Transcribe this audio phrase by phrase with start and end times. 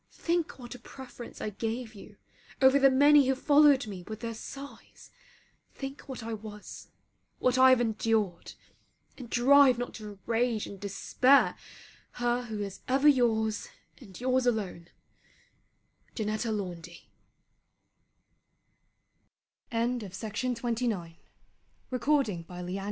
[0.13, 2.17] Think what a preference I gave you
[2.59, 5.11] over the many who followed me with their sighs;
[5.75, 6.87] think what I was;
[7.37, 8.53] what I have endured;
[9.19, 11.55] and drive not to rage and despair
[12.13, 13.69] her who is ever your's
[13.99, 14.87] and your's alone:
[16.15, 17.07] JANETTA LAUNDY
[19.71, 20.87] LETTER XIII FROM THE SAME TO
[21.91, 22.79] THE SAME Last night I obe